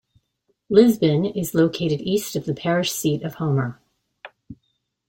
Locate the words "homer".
3.35-3.79